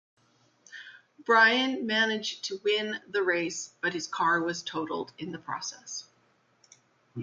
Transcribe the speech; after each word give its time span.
Brian 1.23 1.85
managed 1.85 2.45
to 2.45 2.59
win 2.65 2.99
the 3.07 3.21
race, 3.21 3.71
but 3.81 3.93
his 3.93 4.07
car 4.07 4.41
was 4.41 4.63
totaled 4.63 5.13
in 5.19 5.31
the 5.31 5.37
process. 5.37 6.05